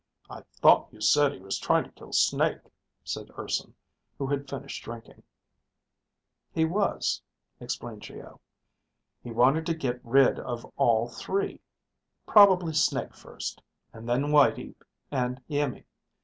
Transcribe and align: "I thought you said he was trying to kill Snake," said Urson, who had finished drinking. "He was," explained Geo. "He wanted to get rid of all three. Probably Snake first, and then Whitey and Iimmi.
"I 0.31 0.41
thought 0.53 0.91
you 0.91 0.99
said 0.99 1.31
he 1.31 1.37
was 1.37 1.59
trying 1.59 1.83
to 1.83 1.91
kill 1.91 2.11
Snake," 2.11 2.61
said 3.03 3.29
Urson, 3.37 3.75
who 4.17 4.25
had 4.25 4.49
finished 4.49 4.83
drinking. 4.83 5.21
"He 6.51 6.65
was," 6.65 7.21
explained 7.59 8.01
Geo. 8.01 8.41
"He 9.23 9.29
wanted 9.31 9.67
to 9.67 9.75
get 9.75 10.03
rid 10.03 10.39
of 10.39 10.65
all 10.75 11.07
three. 11.07 11.61
Probably 12.25 12.73
Snake 12.73 13.13
first, 13.13 13.61
and 13.93 14.09
then 14.09 14.31
Whitey 14.31 14.73
and 15.11 15.39
Iimmi. 15.47 15.83